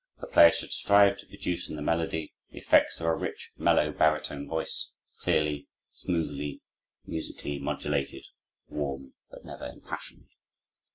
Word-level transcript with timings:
The 0.19 0.25
player 0.25 0.51
should 0.51 0.73
strive 0.73 1.19
to 1.19 1.27
produce 1.27 1.69
in 1.69 1.75
the 1.75 1.83
melody 1.83 2.33
the 2.49 2.57
effects 2.57 2.99
of 2.99 3.05
a 3.05 3.13
rich, 3.13 3.51
mellow 3.55 3.91
baritone 3.91 4.47
voice, 4.47 4.93
clearly, 5.19 5.67
smoothly, 5.91 6.63
musically 7.05 7.59
modulated, 7.59 8.25
warm, 8.67 9.13
but 9.29 9.45
never 9.45 9.67
impassioned. 9.67 10.29